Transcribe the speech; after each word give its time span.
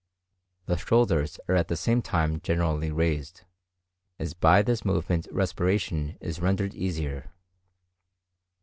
The 0.65 0.77
shoulders 0.77 1.39
are 1.47 1.53
at 1.53 1.67
the 1.67 1.75
same 1.77 2.01
time 2.01 2.41
generally 2.41 2.89
raised, 2.91 3.43
as 4.17 4.33
by 4.33 4.63
this 4.63 4.83
movement 4.83 5.27
respiration 5.31 6.17
is 6.19 6.41
rendered 6.41 6.73
easier. 6.73 7.29